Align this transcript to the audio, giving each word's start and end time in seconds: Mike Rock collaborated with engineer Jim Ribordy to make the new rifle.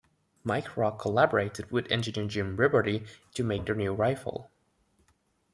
Mike 0.43 0.75
Rock 0.75 0.97
collaborated 0.97 1.69
with 1.69 1.85
engineer 1.91 2.25
Jim 2.27 2.57
Ribordy 2.57 3.05
to 3.35 3.43
make 3.43 3.67
the 3.67 3.75
new 3.75 3.93
rifle. 3.93 4.49